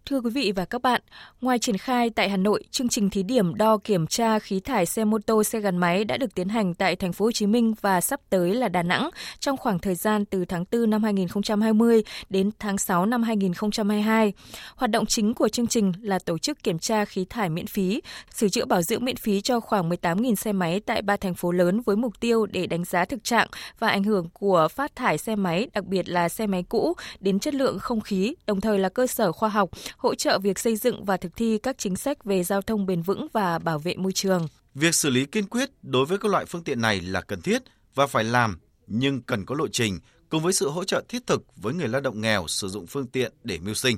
Thưa 0.09 0.21
quý 0.21 0.30
vị 0.30 0.51
và 0.56 0.65
các 0.65 0.81
bạn, 0.81 1.01
ngoài 1.42 1.59
triển 1.59 1.77
khai 1.77 2.09
tại 2.09 2.30
Hà 2.30 2.38
Nội, 2.38 2.63
chương 2.71 2.89
trình 2.89 3.09
thí 3.09 3.24
điểm 3.24 3.56
đo 3.56 3.77
kiểm 3.77 4.07
tra 4.07 4.39
khí 4.39 4.59
thải 4.59 4.86
xe 4.86 5.06
mô 5.06 5.18
tô, 5.25 5.44
xe 5.44 5.59
gắn 5.59 5.77
máy 5.77 6.04
đã 6.04 6.18
được 6.18 6.36
tiến 6.36 6.50
hành 6.50 6.74
tại 6.74 6.95
thành 6.95 7.13
phố 7.13 7.25
Hồ 7.25 7.31
Chí 7.31 7.45
Minh 7.45 7.74
và 7.81 8.01
sắp 8.01 8.19
tới 8.30 8.54
là 8.54 8.69
Đà 8.69 8.83
Nẵng 8.83 9.09
trong 9.39 9.57
khoảng 9.57 9.80
thời 9.80 9.95
gian 9.95 10.25
từ 10.25 10.45
tháng 10.45 10.65
4 10.71 10.89
năm 10.89 11.04
2020 11.04 12.04
đến 12.30 12.51
tháng 12.59 12.77
6 12.77 13.06
năm 13.06 13.24
2022. 13.24 14.33
Hoạt 14.75 14.92
động 14.92 15.06
chính 15.06 15.33
của 15.33 15.50
chương 15.50 15.68
trình 15.68 15.92
là 16.01 16.19
tổ 16.19 16.38
chức 16.38 16.63
kiểm 16.63 16.80
tra 16.80 17.06
khí 17.06 17.25
thải 17.30 17.50
miễn 17.50 17.68
phí, 17.68 18.01
sửa 18.36 18.50
chữa 18.50 18.65
bảo 18.65 18.81
dưỡng 18.81 19.06
miễn 19.06 19.15
phí 19.15 19.42
cho 19.42 19.59
khoảng 19.59 19.89
18.000 19.89 20.36
xe 20.36 20.51
máy 20.51 20.80
tại 20.80 21.01
ba 21.01 21.18
thành 21.18 21.33
phố 21.33 21.51
lớn 21.51 21.81
với 21.81 21.95
mục 21.95 22.19
tiêu 22.19 22.45
để 22.45 22.68
đánh 22.68 22.83
giá 22.86 23.06
thực 23.06 23.24
trạng 23.24 23.48
và 23.80 23.88
ảnh 23.88 24.04
hưởng 24.04 24.30
của 24.33 24.68
phát 24.71 24.95
thải 24.95 25.18
xe 25.18 25.36
máy, 25.36 25.68
đặc 25.74 25.86
biệt 25.86 26.09
là 26.09 26.30
xe 26.30 26.48
máy 26.48 26.63
cũ 26.69 26.94
đến 27.19 27.39
chất 27.39 27.54
lượng 27.54 27.80
không 27.80 28.01
khí, 28.01 28.36
đồng 28.48 28.62
thời 28.62 28.80
là 28.80 28.89
cơ 28.89 29.07
sở 29.07 29.31
khoa 29.31 29.50
học 29.50 29.69
hỗ 29.97 30.15
trợ 30.15 30.39
việc 30.39 30.59
xây 30.59 30.75
dựng 30.75 31.05
và 31.05 31.17
thực 31.17 31.35
thi 31.35 31.57
các 31.63 31.77
chính 31.77 31.95
sách 31.95 32.23
về 32.23 32.44
giao 32.44 32.61
thông 32.61 32.85
bền 32.85 33.01
vững 33.01 33.27
và 33.33 33.59
bảo 33.59 33.79
vệ 33.79 33.95
môi 33.95 34.11
trường. 34.11 34.47
Việc 34.75 34.95
xử 34.95 35.09
lý 35.09 35.25
kiên 35.25 35.47
quyết 35.47 35.69
đối 35.81 36.05
với 36.05 36.17
các 36.17 36.31
loại 36.31 36.45
phương 36.45 36.63
tiện 36.63 36.81
này 36.81 37.01
là 37.01 37.21
cần 37.21 37.41
thiết 37.41 37.61
và 37.95 38.07
phải 38.07 38.23
làm, 38.23 38.59
nhưng 38.88 39.21
cần 39.21 39.45
có 39.45 39.55
lộ 39.55 39.67
trình 39.67 39.99
cùng 40.29 40.44
với 40.44 40.53
sự 40.53 40.69
hỗ 40.69 40.83
trợ 40.83 41.03
thiết 41.09 41.27
thực 41.27 41.44
với 41.55 41.73
người 41.73 41.88
lao 41.88 42.01
động 42.01 42.21
nghèo 42.21 42.47
sử 42.47 42.67
dụng 42.67 42.88
phương 42.88 43.07
tiện 43.07 43.33
để 43.44 43.59
mưu 43.59 43.73
sinh. 43.73 43.97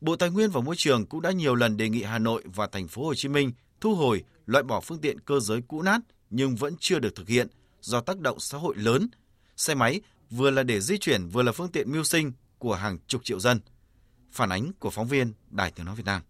Bộ 0.00 0.16
Tài 0.16 0.30
nguyên 0.30 0.50
và 0.50 0.60
Môi 0.60 0.76
trường 0.76 1.06
cũng 1.06 1.22
đã 1.22 1.30
nhiều 1.30 1.54
lần 1.54 1.76
đề 1.76 1.88
nghị 1.88 2.02
Hà 2.02 2.18
Nội 2.18 2.42
và 2.54 2.66
thành 2.72 2.88
phố 2.88 3.04
Hồ 3.04 3.14
Chí 3.14 3.28
Minh 3.28 3.52
thu 3.80 3.94
hồi, 3.94 4.24
loại 4.46 4.64
bỏ 4.64 4.80
phương 4.80 5.00
tiện 5.00 5.20
cơ 5.20 5.40
giới 5.40 5.60
cũ 5.68 5.82
nát 5.82 6.00
nhưng 6.30 6.56
vẫn 6.56 6.74
chưa 6.80 6.98
được 6.98 7.14
thực 7.14 7.28
hiện 7.28 7.48
do 7.80 8.00
tác 8.00 8.18
động 8.18 8.40
xã 8.40 8.58
hội 8.58 8.74
lớn. 8.76 9.08
Xe 9.56 9.74
máy 9.74 10.00
vừa 10.30 10.50
là 10.50 10.62
để 10.62 10.80
di 10.80 10.98
chuyển 10.98 11.28
vừa 11.28 11.42
là 11.42 11.52
phương 11.52 11.72
tiện 11.72 11.92
mưu 11.92 12.04
sinh 12.04 12.32
của 12.58 12.74
hàng 12.74 12.98
chục 13.06 13.24
triệu 13.24 13.40
dân. 13.40 13.60
Phản 14.34 14.52
ánh 14.52 14.72
của 14.78 14.90
phóng 14.90 15.06
viên 15.06 15.32
Đài 15.50 15.70
Tiếng 15.70 15.86
Nói 15.86 15.94
Việt 15.94 16.06
Nam. 16.06 16.22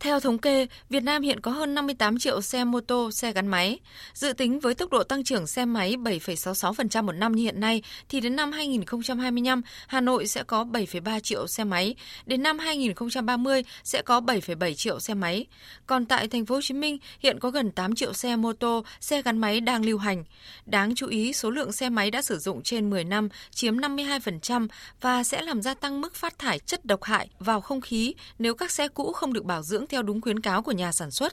Theo 0.00 0.20
thống 0.20 0.38
kê, 0.38 0.66
Việt 0.90 1.02
Nam 1.02 1.22
hiện 1.22 1.40
có 1.40 1.50
hơn 1.50 1.74
58 1.74 2.18
triệu 2.18 2.40
xe 2.42 2.64
mô 2.64 2.80
tô, 2.80 3.10
xe 3.10 3.32
gắn 3.32 3.46
máy. 3.46 3.78
Dự 4.14 4.32
tính 4.32 4.60
với 4.60 4.74
tốc 4.74 4.90
độ 4.90 5.02
tăng 5.02 5.24
trưởng 5.24 5.46
xe 5.46 5.64
máy 5.64 5.96
7,66% 5.96 7.04
một 7.04 7.12
năm 7.12 7.32
như 7.32 7.42
hiện 7.42 7.60
nay, 7.60 7.82
thì 8.08 8.20
đến 8.20 8.36
năm 8.36 8.52
2025, 8.52 9.62
Hà 9.86 10.00
Nội 10.00 10.26
sẽ 10.26 10.42
có 10.42 10.64
7,3 10.64 11.20
triệu 11.20 11.46
xe 11.46 11.64
máy, 11.64 11.94
đến 12.26 12.42
năm 12.42 12.58
2030 12.58 13.64
sẽ 13.84 14.02
có 14.02 14.20
7,7 14.20 14.74
triệu 14.74 15.00
xe 15.00 15.14
máy. 15.14 15.46
Còn 15.86 16.06
tại 16.06 16.28
thành 16.28 16.46
phố 16.46 16.54
Hồ 16.54 16.60
Chí 16.62 16.74
Minh, 16.74 16.98
hiện 17.20 17.38
có 17.40 17.50
gần 17.50 17.70
8 17.70 17.94
triệu 17.94 18.12
xe 18.12 18.36
mô 18.36 18.52
tô, 18.52 18.84
xe 19.00 19.22
gắn 19.22 19.38
máy 19.38 19.60
đang 19.60 19.84
lưu 19.84 19.98
hành. 19.98 20.24
Đáng 20.66 20.94
chú 20.94 21.06
ý, 21.06 21.32
số 21.32 21.50
lượng 21.50 21.72
xe 21.72 21.88
máy 21.88 22.10
đã 22.10 22.22
sử 22.22 22.38
dụng 22.38 22.62
trên 22.62 22.90
10 22.90 23.04
năm 23.04 23.28
chiếm 23.50 23.76
52% 23.76 24.68
và 25.00 25.24
sẽ 25.24 25.42
làm 25.42 25.62
gia 25.62 25.74
tăng 25.74 26.00
mức 26.00 26.14
phát 26.14 26.38
thải 26.38 26.58
chất 26.58 26.84
độc 26.84 27.02
hại 27.02 27.28
vào 27.38 27.60
không 27.60 27.80
khí 27.80 28.14
nếu 28.38 28.54
các 28.54 28.70
xe 28.70 28.88
cũ 28.88 29.12
không 29.12 29.32
được 29.32 29.44
bảo 29.44 29.62
dưỡng 29.62 29.85
theo 29.86 30.02
đúng 30.02 30.20
khuyến 30.20 30.40
cáo 30.40 30.62
của 30.62 30.72
nhà 30.72 30.92
sản 30.92 31.10
xuất. 31.10 31.32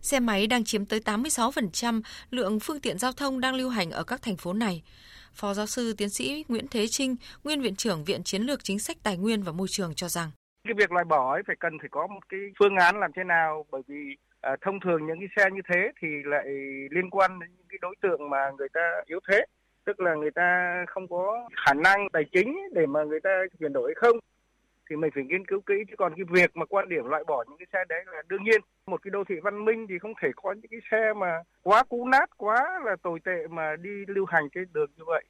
Xe 0.00 0.20
máy 0.20 0.46
đang 0.46 0.64
chiếm 0.64 0.84
tới 0.84 1.00
86% 1.00 2.02
lượng 2.30 2.60
phương 2.60 2.80
tiện 2.80 2.98
giao 2.98 3.12
thông 3.12 3.40
đang 3.40 3.54
lưu 3.54 3.68
hành 3.68 3.90
ở 3.90 4.04
các 4.04 4.22
thành 4.22 4.36
phố 4.36 4.52
này. 4.52 4.82
Phó 5.32 5.54
giáo 5.54 5.66
sư 5.66 5.94
tiến 5.98 6.10
sĩ 6.10 6.44
Nguyễn 6.48 6.66
Thế 6.70 6.86
Trinh, 6.86 7.16
nguyên 7.44 7.60
viện 7.60 7.76
trưởng 7.76 8.04
Viện 8.04 8.22
Chiến 8.22 8.42
lược 8.42 8.64
Chính 8.64 8.78
sách 8.78 8.96
Tài 9.02 9.16
nguyên 9.16 9.42
và 9.42 9.52
Môi 9.52 9.68
trường 9.68 9.94
cho 9.94 10.08
rằng 10.08 10.30
cái 10.64 10.74
việc 10.76 10.92
loại 10.92 11.04
bỏ 11.04 11.32
ấy 11.34 11.42
phải 11.46 11.56
cần 11.60 11.78
phải 11.78 11.88
có 11.88 12.06
một 12.06 12.20
cái 12.28 12.40
phương 12.58 12.76
án 12.76 13.00
làm 13.00 13.10
thế 13.16 13.24
nào 13.24 13.66
bởi 13.70 13.82
vì 13.88 14.16
à, 14.40 14.56
thông 14.60 14.80
thường 14.80 15.06
những 15.06 15.18
cái 15.18 15.28
xe 15.36 15.50
như 15.50 15.60
thế 15.72 15.92
thì 16.00 16.08
lại 16.24 16.44
liên 16.90 17.10
quan 17.10 17.40
đến 17.40 17.50
những 17.56 17.66
cái 17.68 17.78
đối 17.82 17.94
tượng 18.02 18.30
mà 18.30 18.50
người 18.58 18.68
ta 18.68 18.80
yếu 19.06 19.20
thế 19.28 19.44
tức 19.84 20.00
là 20.00 20.14
người 20.14 20.30
ta 20.30 20.74
không 20.88 21.08
có 21.08 21.48
khả 21.66 21.74
năng 21.74 22.08
tài 22.12 22.22
chính 22.32 22.58
để 22.72 22.86
mà 22.86 23.04
người 23.04 23.20
ta 23.20 23.30
chuyển 23.60 23.72
đổi 23.72 23.88
hay 23.88 23.94
không 23.94 24.18
thì 24.90 24.96
mình 24.96 25.10
phải 25.14 25.24
nghiên 25.24 25.46
cứu 25.46 25.60
kỹ 25.60 25.74
chứ 25.88 25.94
còn 25.98 26.12
cái 26.16 26.24
việc 26.30 26.56
mà 26.56 26.64
quan 26.66 26.88
điểm 26.88 27.04
loại 27.04 27.24
bỏ 27.26 27.44
những 27.48 27.58
cái 27.58 27.66
xe 27.72 27.78
đấy 27.88 28.02
là 28.06 28.22
đương 28.28 28.44
nhiên 28.44 28.60
một 28.86 29.02
cái 29.02 29.10
đô 29.10 29.24
thị 29.28 29.34
văn 29.42 29.64
minh 29.64 29.86
thì 29.88 29.94
không 29.98 30.12
thể 30.22 30.28
có 30.36 30.52
những 30.52 30.70
cái 30.70 30.80
xe 30.90 31.12
mà 31.20 31.42
quá 31.62 31.84
cũ 31.88 32.06
nát 32.06 32.30
quá 32.36 32.80
là 32.84 32.96
tồi 33.02 33.18
tệ 33.24 33.46
mà 33.50 33.76
đi 33.76 33.90
lưu 34.06 34.24
hành 34.28 34.48
trên 34.54 34.68
đường 34.72 34.90
như 34.96 35.04
vậy 35.06 35.24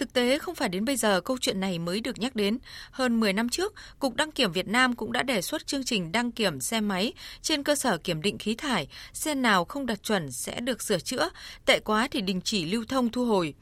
Thực 0.00 0.12
tế 0.12 0.38
không 0.38 0.54
phải 0.54 0.68
đến 0.68 0.84
bây 0.84 0.96
giờ 0.96 1.20
câu 1.20 1.38
chuyện 1.40 1.60
này 1.60 1.78
mới 1.78 2.00
được 2.00 2.18
nhắc 2.18 2.36
đến. 2.36 2.58
Hơn 2.90 3.20
10 3.20 3.32
năm 3.32 3.48
trước, 3.48 3.74
Cục 3.98 4.16
Đăng 4.16 4.30
kiểm 4.30 4.52
Việt 4.52 4.68
Nam 4.68 4.96
cũng 4.96 5.12
đã 5.12 5.22
đề 5.22 5.42
xuất 5.42 5.66
chương 5.66 5.84
trình 5.84 6.12
đăng 6.12 6.32
kiểm 6.32 6.60
xe 6.60 6.80
máy 6.80 7.12
trên 7.42 7.62
cơ 7.62 7.74
sở 7.74 7.98
kiểm 7.98 8.22
định 8.22 8.38
khí 8.38 8.54
thải, 8.54 8.88
xe 9.12 9.34
nào 9.34 9.64
không 9.64 9.86
đạt 9.86 10.02
chuẩn 10.02 10.32
sẽ 10.32 10.60
được 10.60 10.82
sửa 10.82 10.98
chữa, 10.98 11.30
tệ 11.66 11.80
quá 11.80 12.08
thì 12.10 12.20
đình 12.20 12.40
chỉ 12.44 12.64
lưu 12.64 12.84
thông 12.88 13.08
thu 13.08 13.24
hồi. 13.24 13.54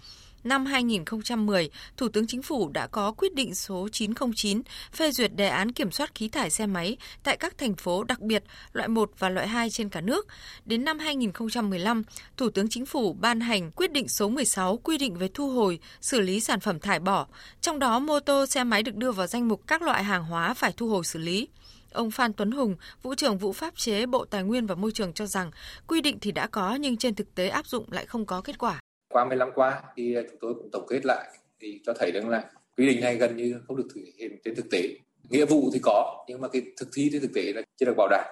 Năm 0.45 0.66
2010, 0.66 1.71
Thủ 1.97 2.09
tướng 2.09 2.26
Chính 2.26 2.42
phủ 2.42 2.68
đã 2.68 2.87
có 2.87 3.12
quyết 3.12 3.35
định 3.35 3.54
số 3.54 3.88
909 3.92 4.62
phê 4.92 5.11
duyệt 5.11 5.35
đề 5.35 5.49
án 5.49 5.73
kiểm 5.73 5.90
soát 5.90 6.14
khí 6.14 6.28
thải 6.28 6.50
xe 6.50 6.66
máy 6.66 6.97
tại 7.23 7.37
các 7.37 7.59
thành 7.59 7.75
phố 7.75 8.04
đặc 8.04 8.21
biệt 8.21 8.45
loại 8.73 8.88
1 8.88 9.11
và 9.18 9.28
loại 9.28 9.49
2 9.49 9.71
trên 9.71 9.88
cả 9.88 10.00
nước. 10.00 10.26
Đến 10.64 10.85
năm 10.85 10.99
2015, 10.99 12.02
Thủ 12.37 12.50
tướng 12.50 12.68
Chính 12.68 12.87
phủ 12.87 13.12
ban 13.12 13.40
hành 13.40 13.71
quyết 13.71 13.92
định 13.92 14.09
số 14.09 14.28
16 14.28 14.76
quy 14.76 14.99
định 14.99 15.14
về 15.14 15.28
thu 15.35 15.50
hồi, 15.50 15.78
xử 16.00 16.21
lý 16.21 16.40
sản 16.40 16.61
phẩm 16.61 16.80
thải 16.80 17.00
bỏ, 17.00 17.26
trong 17.61 17.78
đó 17.78 17.99
mô 17.99 18.21
tô 18.21 18.47
xe 18.47 18.64
máy 18.64 18.83
được 18.83 18.95
đưa 18.95 19.12
vào 19.12 19.26
danh 19.26 19.49
mục 19.49 19.62
các 19.66 19.83
loại 19.83 20.04
hàng 20.04 20.25
hóa 20.25 20.54
phải 20.54 20.73
thu 20.76 20.88
hồi 20.88 21.04
xử 21.04 21.18
lý. 21.18 21.49
Ông 21.92 22.11
Phan 22.11 22.33
Tuấn 22.33 22.50
Hùng, 22.50 22.76
Vụ 23.02 23.14
trưởng 23.14 23.38
Vụ 23.38 23.52
Pháp 23.52 23.76
chế 23.76 24.07
Bộ 24.07 24.25
Tài 24.25 24.42
nguyên 24.42 24.66
và 24.66 24.75
Môi 24.75 24.92
trường 24.92 25.12
cho 25.12 25.26
rằng 25.26 25.50
quy 25.87 26.00
định 26.00 26.18
thì 26.21 26.33
đã 26.33 26.47
có 26.47 26.75
nhưng 26.75 26.97
trên 26.97 27.14
thực 27.14 27.35
tế 27.35 27.49
áp 27.49 27.66
dụng 27.66 27.92
lại 27.92 28.07
không 28.07 28.26
có 28.26 28.40
kết 28.40 28.59
quả. 28.59 28.80
Qua 29.08 29.24
15 29.24 29.50
qua 29.54 29.82
thì 29.96 30.14
à, 30.14 30.22
chúng 30.30 30.38
tôi 30.40 30.54
cũng 30.54 30.70
tổng 30.72 30.86
kết 30.88 31.06
lại 31.06 31.28
thì 31.60 31.80
cho 31.86 31.92
thấy 31.98 32.12
rằng 32.12 32.28
là 32.28 32.50
quy 32.76 32.86
định 32.86 33.00
này 33.00 33.16
gần 33.16 33.36
như 33.36 33.60
không 33.66 33.76
được 33.76 33.88
thực 33.94 34.00
hiện 34.18 34.38
trên 34.44 34.54
thực 34.54 34.70
tế. 34.70 34.82
Nghĩa 35.30 35.44
vụ 35.44 35.70
thì 35.72 35.80
có, 35.82 36.24
nhưng 36.28 36.40
mà 36.40 36.48
cái 36.48 36.62
thực 36.76 36.88
thi 36.94 37.08
trên 37.12 37.22
thực 37.22 37.30
tế 37.34 37.52
là 37.54 37.62
chưa 37.76 37.86
được 37.86 37.94
bảo 37.96 38.08
đảm, 38.08 38.24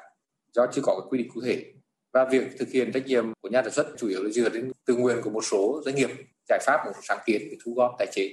do 0.53 0.67
chưa 0.73 0.83
có 0.85 1.01
cái 1.01 1.09
quy 1.11 1.19
định 1.19 1.29
cụ 1.35 1.41
thể. 1.41 1.65
Và 2.13 2.25
việc 2.25 2.43
thực 2.59 2.69
hiện 2.69 2.93
trách 2.93 3.07
nhiệm 3.07 3.33
của 3.41 3.49
nhà 3.49 3.63
sản 3.63 3.73
xuất 3.73 3.87
chủ 3.99 4.09
yếu 4.09 4.23
là 4.23 4.31
dựa 4.31 4.49
đến 4.49 4.73
tự 4.87 4.97
nguyện 4.97 5.17
của 5.23 5.31
một 5.31 5.45
số 5.45 5.83
doanh 5.85 5.95
nghiệp, 5.95 6.11
giải 6.49 6.59
pháp, 6.67 6.81
một 6.85 6.93
số 6.95 7.01
sáng 7.03 7.19
kiến 7.27 7.43
để 7.51 7.57
thu 7.65 7.75
gom 7.75 7.91
tái 7.99 8.09
chế 8.13 8.31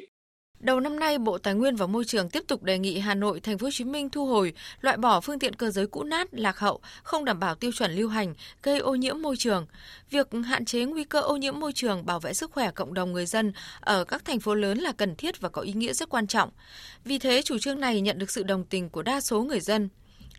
Đầu 0.64 0.80
năm 0.80 1.00
nay, 1.00 1.18
Bộ 1.18 1.38
Tài 1.38 1.54
nguyên 1.54 1.76
và 1.76 1.88
Môi 1.88 2.06
trường 2.06 2.30
tiếp 2.30 2.44
tục 2.48 2.64
đề 2.64 2.80
nghị 2.80 3.00
Hà 3.00 3.16
Nội, 3.16 3.40
Thành 3.40 3.58
phố 3.58 3.66
Hồ 3.66 3.72
Chí 3.72 3.84
Minh 3.84 4.10
thu 4.10 4.26
hồi, 4.26 4.54
loại 4.82 4.98
bỏ 4.98 5.22
phương 5.22 5.40
tiện 5.40 5.56
cơ 5.56 5.70
giới 5.70 5.88
cũ 5.88 6.04
nát, 6.04 6.28
lạc 6.32 6.58
hậu, 6.58 6.82
không 7.04 7.26
đảm 7.26 7.40
bảo 7.40 7.56
tiêu 7.56 7.72
chuẩn 7.72 7.92
lưu 7.92 8.10
hành, 8.10 8.34
gây 8.64 8.80
ô 8.80 8.96
nhiễm 8.96 9.22
môi 9.22 9.36
trường. 9.38 9.66
Việc 10.10 10.28
hạn 10.46 10.66
chế 10.66 10.86
nguy 10.86 11.04
cơ 11.04 11.22
ô 11.22 11.38
nhiễm 11.38 11.60
môi 11.60 11.74
trường, 11.74 12.06
bảo 12.06 12.20
vệ 12.20 12.34
sức 12.34 12.52
khỏe 12.52 12.72
cộng 12.72 12.94
đồng 12.94 13.14
người 13.14 13.26
dân 13.26 13.54
ở 13.80 14.04
các 14.04 14.26
thành 14.26 14.40
phố 14.40 14.56
lớn 14.56 14.78
là 14.78 14.92
cần 14.92 15.16
thiết 15.16 15.42
và 15.42 15.50
có 15.50 15.62
ý 15.62 15.74
nghĩa 15.74 15.94
rất 15.94 16.10
quan 16.10 16.28
trọng. 16.28 16.50
Vì 17.06 17.20
thế, 17.20 17.42
chủ 17.42 17.58
trương 17.60 17.80
này 17.80 18.02
nhận 18.02 18.20
được 18.20 18.32
sự 18.32 18.44
đồng 18.44 18.66
tình 18.66 18.90
của 18.90 19.02
đa 19.02 19.22
số 19.22 19.44
người 19.44 19.60
dân. 19.60 19.90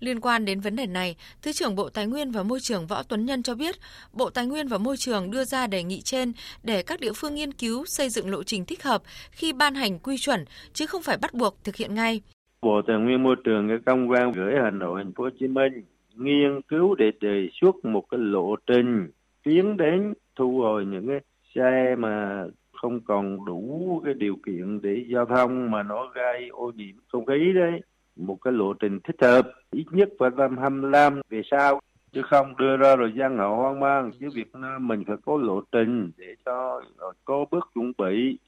Liên 0.04 0.20
quan 0.20 0.44
đến 0.44 0.61
vấn 0.61 0.76
đề 0.76 0.87
này, 0.87 1.16
Thứ 1.42 1.52
trưởng 1.52 1.75
Bộ 1.75 1.88
Tài 1.88 2.06
nguyên 2.06 2.30
và 2.30 2.42
Môi 2.42 2.61
trường 2.61 2.87
Võ 2.87 3.02
Tuấn 3.02 3.26
Nhân 3.26 3.42
cho 3.42 3.54
biết, 3.54 3.75
Bộ 4.12 4.30
Tài 4.30 4.46
nguyên 4.46 4.68
và 4.68 4.78
Môi 4.78 4.96
trường 4.96 5.30
đưa 5.30 5.44
ra 5.44 5.66
đề 5.66 5.82
nghị 5.82 6.00
trên 6.00 6.32
để 6.62 6.82
các 6.82 7.00
địa 7.00 7.12
phương 7.16 7.34
nghiên 7.34 7.52
cứu 7.52 7.84
xây 7.87 8.08
dựng 8.08 8.30
lộ 8.30 8.42
trình 8.42 8.64
thích 8.64 8.82
hợp 8.82 9.02
khi 9.30 9.52
ban 9.52 9.75
hành 9.75 9.99
quy 9.99 10.16
chuẩn, 10.18 10.44
chứ 10.73 10.87
không 10.87 11.02
phải 11.02 11.16
bắt 11.23 11.34
buộc 11.34 11.64
thực 11.64 11.76
hiện 11.76 11.94
ngay. 11.94 12.20
Bộ 12.62 12.82
Tài 12.87 12.96
nguyên 12.96 13.23
Môi 13.23 13.37
trường 13.44 13.68
cái 13.68 13.78
công 13.87 14.08
văn 14.08 14.32
gửi 14.32 14.54
Hà 14.62 14.70
Nội, 14.70 15.02
Thành 15.02 15.12
phố 15.12 15.25
Hồ 15.25 15.30
Chí 15.40 15.46
Minh 15.46 15.73
nghiên 16.16 16.61
cứu 16.68 16.94
để 16.94 17.11
đề 17.20 17.49
xuất 17.61 17.84
một 17.84 18.04
cái 18.11 18.20
lộ 18.20 18.56
trình 18.66 19.08
tiến 19.44 19.76
đến 19.76 20.14
thu 20.37 20.58
hồi 20.58 20.87
những 20.87 21.08
cái 21.08 21.20
xe 21.54 21.94
mà 21.99 22.44
không 22.73 23.00
còn 23.00 23.44
đủ 23.44 24.02
cái 24.04 24.14
điều 24.14 24.37
kiện 24.46 24.80
để 24.82 25.04
giao 25.14 25.26
thông 25.26 25.70
mà 25.70 25.82
nó 25.82 26.12
gây 26.14 26.49
ô 26.49 26.73
nhiễm 26.76 26.94
không 27.08 27.26
khí 27.26 27.52
đấy 27.54 27.80
một 28.16 28.38
cái 28.44 28.52
lộ 28.52 28.73
trình 28.73 29.00
thích 29.04 29.16
hợp 29.21 29.42
ít 29.71 29.85
nhất 29.90 30.09
phải 30.18 30.30
năm 30.37 30.56
25 30.59 31.21
về 31.30 31.42
sau 31.50 31.80
chứ 32.12 32.21
không 32.30 32.56
đưa 32.56 32.76
ra 32.76 32.97
rồi 32.97 33.12
dân 33.18 33.38
họ 33.38 33.49
hoang 33.56 33.80
mang 33.80 34.11
chứ 34.21 34.28
Việt 34.35 34.54
Nam 34.54 34.88
mình 34.88 35.04
phải 35.06 35.16
có 35.26 35.37
lộ 35.37 35.61
trình 35.73 36.11
để 36.16 36.35
cho 36.44 36.80
có 37.25 37.44
bước 37.50 37.71
chuẩn 37.75 37.92
bị. 37.99 38.38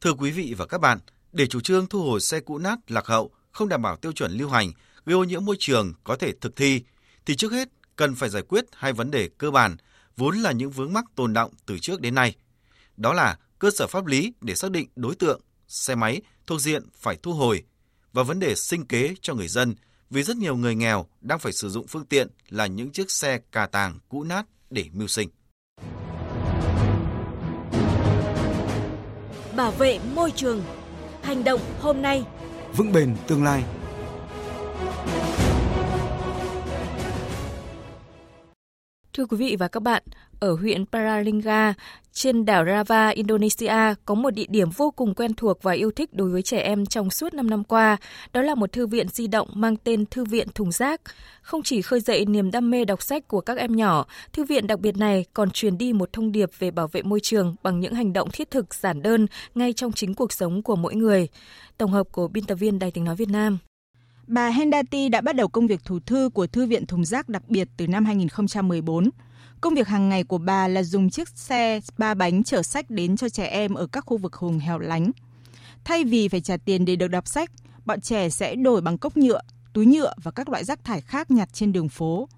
Thưa 0.00 0.12
quý 0.12 0.30
vị 0.30 0.54
và 0.58 0.66
các 0.66 0.80
bạn, 0.80 0.98
để 1.32 1.46
chủ 1.46 1.60
trương 1.60 1.86
thu 1.86 2.02
hồi 2.02 2.20
xe 2.20 2.40
cũ 2.40 2.58
nát 2.58 2.78
lạc 2.88 3.06
hậu 3.06 3.30
không 3.52 3.68
đảm 3.68 3.82
bảo 3.82 3.96
tiêu 3.96 4.12
chuẩn 4.12 4.32
lưu 4.32 4.48
hành 4.48 4.68
gây 5.06 5.14
ô 5.14 5.24
nhiễm 5.24 5.44
môi 5.44 5.56
trường 5.58 5.92
có 6.04 6.16
thể 6.16 6.32
thực 6.40 6.56
thi 6.56 6.82
thì 7.26 7.36
trước 7.36 7.52
hết 7.52 7.68
cần 7.96 8.14
phải 8.14 8.28
giải 8.28 8.42
quyết 8.42 8.64
hai 8.72 8.92
vấn 8.92 9.10
đề 9.10 9.28
cơ 9.38 9.50
bản 9.50 9.76
vốn 10.16 10.36
là 10.36 10.52
những 10.52 10.70
vướng 10.70 10.92
mắc 10.92 11.04
tồn 11.14 11.32
động 11.32 11.50
từ 11.66 11.78
trước 11.78 12.00
đến 12.00 12.14
nay. 12.14 12.34
Đó 12.96 13.12
là 13.12 13.36
cơ 13.58 13.70
sở 13.70 13.86
pháp 13.86 14.06
lý 14.06 14.32
để 14.40 14.54
xác 14.54 14.70
định 14.70 14.88
đối 14.96 15.14
tượng 15.14 15.40
xe 15.68 15.94
máy 15.94 16.20
thuộc 16.46 16.60
diện 16.60 16.82
phải 16.96 17.16
thu 17.22 17.32
hồi 17.32 17.62
và 18.12 18.22
vấn 18.22 18.40
đề 18.40 18.54
sinh 18.54 18.86
kế 18.86 19.14
cho 19.20 19.34
người 19.34 19.48
dân 19.48 19.74
vì 20.10 20.22
rất 20.22 20.36
nhiều 20.36 20.56
người 20.56 20.74
nghèo 20.74 21.06
đang 21.20 21.38
phải 21.38 21.52
sử 21.52 21.68
dụng 21.68 21.86
phương 21.86 22.04
tiện 22.04 22.28
là 22.48 22.66
những 22.66 22.90
chiếc 22.90 23.10
xe 23.10 23.38
cà 23.52 23.66
tàng 23.66 23.98
cũ 24.08 24.24
nát 24.24 24.46
để 24.70 24.84
mưu 24.92 25.08
sinh. 25.08 25.28
Bảo 29.56 29.70
vệ 29.70 30.00
môi 30.14 30.30
trường. 30.30 30.62
Hành 31.22 31.44
động 31.44 31.60
hôm 31.80 32.02
nay. 32.02 32.24
Vững 32.76 32.92
bền 32.92 33.16
tương 33.26 33.44
lai. 33.44 33.64
Thưa 39.16 39.26
quý 39.26 39.36
vị 39.36 39.56
và 39.58 39.68
các 39.68 39.82
bạn, 39.82 40.02
ở 40.40 40.54
huyện 40.54 40.86
Paralinga, 40.86 41.74
trên 42.12 42.44
đảo 42.44 42.64
Rava, 42.64 43.08
Indonesia, 43.08 43.94
có 44.04 44.14
một 44.14 44.30
địa 44.30 44.46
điểm 44.48 44.70
vô 44.70 44.90
cùng 44.90 45.14
quen 45.14 45.34
thuộc 45.34 45.62
và 45.62 45.72
yêu 45.72 45.90
thích 45.90 46.14
đối 46.14 46.30
với 46.30 46.42
trẻ 46.42 46.58
em 46.58 46.86
trong 46.86 47.10
suốt 47.10 47.34
5 47.34 47.50
năm 47.50 47.64
qua. 47.64 47.96
Đó 48.32 48.42
là 48.42 48.54
một 48.54 48.72
thư 48.72 48.86
viện 48.86 49.08
di 49.08 49.26
động 49.26 49.48
mang 49.54 49.76
tên 49.76 50.06
Thư 50.06 50.24
viện 50.24 50.48
Thùng 50.54 50.72
Rác. 50.72 51.00
Không 51.42 51.62
chỉ 51.62 51.82
khơi 51.82 52.00
dậy 52.00 52.24
niềm 52.26 52.50
đam 52.50 52.70
mê 52.70 52.84
đọc 52.84 53.02
sách 53.02 53.28
của 53.28 53.40
các 53.40 53.58
em 53.58 53.76
nhỏ, 53.76 54.06
thư 54.32 54.44
viện 54.44 54.66
đặc 54.66 54.80
biệt 54.80 54.96
này 54.96 55.24
còn 55.34 55.50
truyền 55.50 55.78
đi 55.78 55.92
một 55.92 56.12
thông 56.12 56.32
điệp 56.32 56.50
về 56.58 56.70
bảo 56.70 56.88
vệ 56.88 57.02
môi 57.02 57.20
trường 57.20 57.56
bằng 57.62 57.80
những 57.80 57.94
hành 57.94 58.12
động 58.12 58.30
thiết 58.32 58.50
thực 58.50 58.74
giản 58.74 59.02
đơn 59.02 59.26
ngay 59.54 59.72
trong 59.72 59.92
chính 59.92 60.14
cuộc 60.14 60.32
sống 60.32 60.62
của 60.62 60.76
mỗi 60.76 60.94
người. 60.94 61.28
Tổng 61.78 61.90
hợp 61.90 62.06
của 62.12 62.28
biên 62.28 62.44
tập 62.44 62.54
viên 62.54 62.78
Đài 62.78 62.90
tiếng 62.90 63.04
nói 63.04 63.16
Việt 63.16 63.28
Nam. 63.28 63.58
Bà 64.32 64.48
Hendati 64.50 65.08
đã 65.08 65.20
bắt 65.20 65.36
đầu 65.36 65.48
công 65.48 65.66
việc 65.66 65.84
thủ 65.84 65.98
thư 66.06 66.30
của 66.34 66.46
Thư 66.46 66.66
viện 66.66 66.86
Thùng 66.86 67.04
Rác 67.04 67.28
đặc 67.28 67.42
biệt 67.48 67.68
từ 67.76 67.86
năm 67.86 68.04
2014. 68.04 69.10
Công 69.60 69.74
việc 69.74 69.88
hàng 69.88 70.08
ngày 70.08 70.24
của 70.24 70.38
bà 70.38 70.68
là 70.68 70.82
dùng 70.82 71.10
chiếc 71.10 71.28
xe 71.28 71.80
ba 71.98 72.14
bánh 72.14 72.42
chở 72.42 72.62
sách 72.62 72.90
đến 72.90 73.16
cho 73.16 73.28
trẻ 73.28 73.46
em 73.46 73.74
ở 73.74 73.86
các 73.86 74.04
khu 74.06 74.16
vực 74.16 74.34
hùng 74.34 74.58
hẻo 74.58 74.78
lánh. 74.78 75.10
Thay 75.84 76.04
vì 76.04 76.28
phải 76.28 76.40
trả 76.40 76.56
tiền 76.56 76.84
để 76.84 76.96
được 76.96 77.08
đọc 77.08 77.28
sách, 77.28 77.50
bọn 77.84 78.00
trẻ 78.00 78.28
sẽ 78.30 78.54
đổi 78.54 78.80
bằng 78.80 78.98
cốc 78.98 79.16
nhựa, 79.16 79.40
túi 79.72 79.86
nhựa 79.86 80.12
và 80.22 80.30
các 80.30 80.48
loại 80.48 80.64
rác 80.64 80.84
thải 80.84 81.00
khác 81.00 81.30
nhặt 81.30 81.48
trên 81.52 81.72
đường 81.72 81.88
phố. 81.88 82.28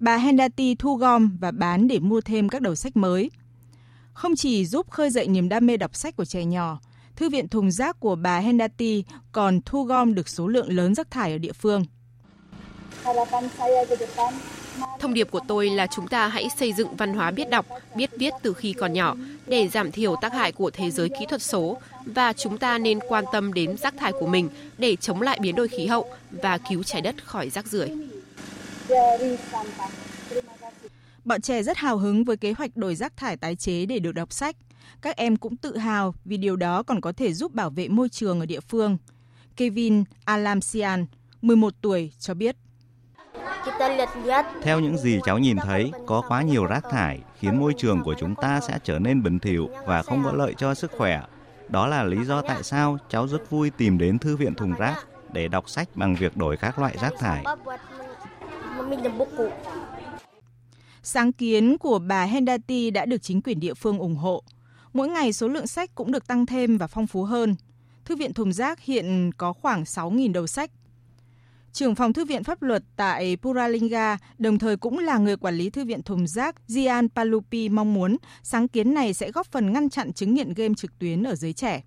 Bà 0.00 0.16
Hendati 0.16 0.74
thu 0.74 0.96
gom 0.96 1.36
và 1.40 1.50
bán 1.50 1.88
để 1.88 1.98
mua 1.98 2.20
thêm 2.20 2.48
các 2.48 2.62
đầu 2.62 2.74
sách 2.74 2.96
mới. 2.96 3.30
Không 4.12 4.36
chỉ 4.36 4.66
giúp 4.66 4.90
khơi 4.90 5.10
dậy 5.10 5.28
niềm 5.28 5.48
đam 5.48 5.66
mê 5.66 5.76
đọc 5.76 5.96
sách 5.96 6.16
của 6.16 6.24
trẻ 6.24 6.44
nhỏ, 6.44 6.80
Thư 7.16 7.28
viện 7.28 7.48
thùng 7.48 7.70
rác 7.70 8.00
của 8.00 8.14
bà 8.14 8.38
Hendati 8.38 9.04
còn 9.32 9.60
thu 9.64 9.82
gom 9.82 10.14
được 10.14 10.28
số 10.28 10.48
lượng 10.48 10.72
lớn 10.72 10.94
rác 10.94 11.10
thải 11.10 11.32
ở 11.32 11.38
địa 11.38 11.52
phương. 11.52 11.84
Thông 14.98 15.14
điệp 15.14 15.30
của 15.30 15.40
tôi 15.48 15.70
là 15.70 15.86
chúng 15.86 16.08
ta 16.08 16.28
hãy 16.28 16.48
xây 16.58 16.72
dựng 16.72 16.96
văn 16.96 17.14
hóa 17.14 17.30
biết 17.30 17.50
đọc, 17.50 17.66
biết 17.94 18.10
viết 18.18 18.32
từ 18.42 18.52
khi 18.52 18.72
còn 18.72 18.92
nhỏ 18.92 19.14
để 19.46 19.68
giảm 19.68 19.92
thiểu 19.92 20.16
tác 20.20 20.32
hại 20.32 20.52
của 20.52 20.70
thế 20.70 20.90
giới 20.90 21.08
kỹ 21.08 21.26
thuật 21.28 21.42
số 21.42 21.78
và 22.06 22.32
chúng 22.32 22.58
ta 22.58 22.78
nên 22.78 22.98
quan 23.08 23.24
tâm 23.32 23.52
đến 23.52 23.76
rác 23.76 23.94
thải 23.96 24.12
của 24.12 24.26
mình 24.26 24.48
để 24.78 24.96
chống 24.96 25.22
lại 25.22 25.38
biến 25.42 25.54
đổi 25.54 25.68
khí 25.68 25.86
hậu 25.86 26.10
và 26.30 26.58
cứu 26.58 26.82
trái 26.82 27.02
đất 27.02 27.24
khỏi 27.24 27.50
rác 27.50 27.66
rưởi. 27.66 27.90
Bọn 31.24 31.40
trẻ 31.40 31.62
rất 31.62 31.76
hào 31.76 31.98
hứng 31.98 32.24
với 32.24 32.36
kế 32.36 32.52
hoạch 32.52 32.76
đổi 32.76 32.94
rác 32.94 33.16
thải 33.16 33.36
tái 33.36 33.56
chế 33.56 33.86
để 33.86 33.98
được 33.98 34.12
đọc 34.12 34.32
sách. 34.32 34.56
Các 35.00 35.16
em 35.16 35.36
cũng 35.36 35.56
tự 35.56 35.76
hào 35.76 36.14
vì 36.24 36.36
điều 36.36 36.56
đó 36.56 36.82
còn 36.82 37.00
có 37.00 37.12
thể 37.12 37.32
giúp 37.32 37.54
bảo 37.54 37.70
vệ 37.70 37.88
môi 37.88 38.08
trường 38.08 38.40
ở 38.40 38.46
địa 38.46 38.60
phương. 38.60 38.96
Kevin 39.56 40.04
Alamsian, 40.24 41.06
11 41.42 41.74
tuổi, 41.80 42.12
cho 42.18 42.34
biết. 42.34 42.56
Theo 44.62 44.80
những 44.80 44.98
gì 44.98 45.18
cháu 45.24 45.38
nhìn 45.38 45.56
thấy, 45.56 45.90
có 46.06 46.22
quá 46.28 46.42
nhiều 46.42 46.66
rác 46.66 46.84
thải 46.90 47.20
khiến 47.38 47.60
môi 47.60 47.72
trường 47.76 48.02
của 48.04 48.14
chúng 48.18 48.34
ta 48.34 48.60
sẽ 48.60 48.78
trở 48.84 48.98
nên 48.98 49.22
bẩn 49.22 49.38
thỉu 49.38 49.68
và 49.86 50.02
không 50.02 50.24
có 50.24 50.32
lợi 50.32 50.54
cho 50.58 50.74
sức 50.74 50.92
khỏe. 50.96 51.22
Đó 51.68 51.86
là 51.86 52.04
lý 52.04 52.24
do 52.24 52.42
tại 52.42 52.62
sao 52.62 52.98
cháu 53.08 53.28
rất 53.28 53.50
vui 53.50 53.70
tìm 53.70 53.98
đến 53.98 54.18
thư 54.18 54.36
viện 54.36 54.54
thùng 54.54 54.72
rác 54.72 55.06
để 55.32 55.48
đọc 55.48 55.68
sách 55.68 55.88
bằng 55.94 56.14
việc 56.14 56.36
đổi 56.36 56.56
các 56.56 56.78
loại 56.78 56.96
rác 57.00 57.12
thải. 57.18 57.44
Sáng 61.02 61.32
kiến 61.32 61.78
của 61.78 61.98
bà 61.98 62.24
Hendati 62.24 62.90
đã 62.90 63.06
được 63.06 63.22
chính 63.22 63.42
quyền 63.42 63.60
địa 63.60 63.74
phương 63.74 63.98
ủng 63.98 64.16
hộ. 64.16 64.42
Mỗi 64.96 65.08
ngày 65.08 65.32
số 65.32 65.48
lượng 65.48 65.66
sách 65.66 65.94
cũng 65.94 66.12
được 66.12 66.26
tăng 66.26 66.46
thêm 66.46 66.78
và 66.78 66.86
phong 66.86 67.06
phú 67.06 67.24
hơn. 67.24 67.56
Thư 68.04 68.16
viện 68.16 68.32
Thùng 68.32 68.52
Rác 68.52 68.80
hiện 68.80 69.30
có 69.36 69.52
khoảng 69.52 69.82
6.000 69.82 70.32
đầu 70.32 70.46
sách. 70.46 70.70
Trưởng 71.72 71.94
phòng 71.94 72.12
Thư 72.12 72.24
viện 72.24 72.44
Pháp 72.44 72.62
luật 72.62 72.82
tại 72.96 73.36
Puralinga, 73.42 74.18
đồng 74.38 74.58
thời 74.58 74.76
cũng 74.76 74.98
là 74.98 75.18
người 75.18 75.36
quản 75.36 75.54
lý 75.54 75.70
Thư 75.70 75.84
viện 75.84 76.02
Thùng 76.02 76.26
Rác 76.26 76.56
Jian 76.68 77.08
Palupi 77.08 77.68
mong 77.68 77.94
muốn 77.94 78.16
sáng 78.42 78.68
kiến 78.68 78.94
này 78.94 79.14
sẽ 79.14 79.30
góp 79.30 79.46
phần 79.46 79.72
ngăn 79.72 79.90
chặn 79.90 80.12
chứng 80.12 80.34
nghiện 80.34 80.54
game 80.54 80.74
trực 80.76 80.98
tuyến 80.98 81.22
ở 81.22 81.34
giới 81.34 81.52
trẻ. 81.52 81.82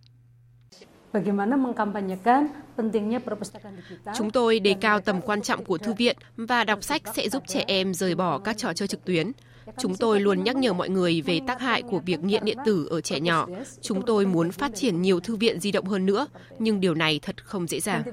Chúng 4.16 4.32
tôi 4.32 4.60
đề 4.60 4.76
cao 4.82 5.02
tầm 5.02 5.22
quan 5.22 5.42
trọng 5.42 5.66
của 5.66 5.78
thư 5.78 5.94
viện 5.94 6.18
và 6.38 6.64
đọc 6.64 6.84
sách 6.84 7.02
sẽ 7.16 7.30
giúp 7.30 7.44
trẻ 7.48 7.64
em 7.68 7.94
rời 7.94 8.16
bỏ 8.16 8.38
các 8.38 8.58
trò 8.58 8.74
chơi 8.74 8.88
trực 8.88 9.06
tuyến. 9.06 9.32
Chúng 9.78 9.96
tôi 9.96 10.20
luôn 10.20 10.44
nhắc 10.44 10.56
nhở 10.56 10.74
mọi 10.74 10.90
người 10.90 11.22
về 11.22 11.40
tác 11.48 11.62
hại 11.62 11.82
của 11.82 12.00
việc 12.00 12.20
nghiện 12.20 12.46
điện 12.46 12.58
tử 12.66 12.88
ở 12.90 13.02
trẻ 13.02 13.20
nhỏ. 13.20 13.48
Chúng 13.82 14.06
tôi 14.06 14.26
muốn 14.26 14.52
phát 14.52 14.72
triển 14.76 15.02
nhiều 15.02 15.20
thư 15.20 15.36
viện 15.36 15.60
di 15.60 15.72
động 15.72 15.86
hơn 15.86 16.06
nữa, 16.06 16.28
nhưng 16.60 16.80
điều 16.80 16.96
này 16.96 17.20
thật 17.20 17.46
không 17.46 17.68
dễ 17.68 17.80
dàng. 17.80 18.04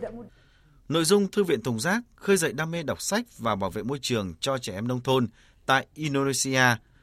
Nội 0.89 1.05
dung 1.05 1.31
Thư 1.31 1.45
viện 1.45 1.63
Thùng 1.63 1.81
Rác 1.81 2.03
khơi 2.17 2.37
dậy 2.37 2.53
đam 2.53 2.71
mê 2.71 2.83
đọc 2.83 3.03
sách 3.03 3.25
và 3.39 3.55
bảo 3.55 3.71
vệ 3.71 3.83
môi 3.83 3.99
trường 4.03 4.35
cho 4.41 4.59
trẻ 4.59 4.73
em 4.73 4.89
nông 4.89 5.01
thôn 5.01 5.29
tại 5.67 5.87
Indonesia 5.95 6.63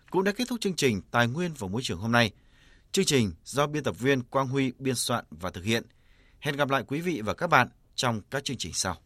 cũng 0.10 0.24
đã 0.24 0.32
kết 0.32 0.48
thúc 0.48 0.62
chương 0.62 0.76
trình 0.76 1.02
Tài 1.12 1.28
nguyên 1.28 1.52
và 1.58 1.68
Môi 1.68 1.82
trường 1.82 2.00
hôm 2.00 2.12
nay. 2.12 2.32
Chương 2.92 3.06
trình 3.06 3.32
do 3.44 3.68
biên 3.68 3.84
tập 3.84 4.00
viên 4.00 4.22
Quang 4.22 4.48
Huy 4.48 4.72
biên 4.80 4.96
soạn 4.96 5.26
và 5.32 5.50
thực 5.50 5.64
hiện. 5.64 5.84
Hẹn 6.40 6.56
gặp 6.56 6.70
lại 6.70 6.84
quý 6.88 7.02
vị 7.02 7.22
và 7.22 7.34
các 7.34 7.48
bạn 7.48 7.68
trong 7.96 8.22
các 8.32 8.44
chương 8.44 8.58
trình 8.58 8.74
sau. 8.74 8.98